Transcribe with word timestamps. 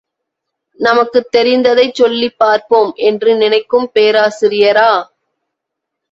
நமக்குத் 0.79 1.27
தெரிந்தைச் 1.37 1.93
சொல்லிப் 1.93 2.37
பார்ப்போம் 2.37 2.93
என்று 3.01 3.35
நினைக்கும் 3.35 3.91
பேராசிரியரா? 3.93 4.89